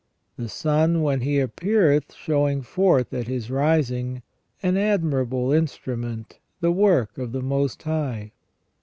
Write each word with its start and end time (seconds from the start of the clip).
The 0.35 0.49
sun 0.49 1.03
when 1.03 1.21
he 1.21 1.39
appeareth 1.39 2.15
showing 2.15 2.63
forth 2.63 3.13
at 3.13 3.27
his 3.27 3.51
rising, 3.51 4.23
an 4.63 4.73
admir 4.73 5.21
able 5.27 5.51
instrument, 5.51 6.39
the 6.59 6.71
work 6.71 7.19
of 7.19 7.33
the 7.33 7.43
Most 7.43 7.83
High." 7.83 8.31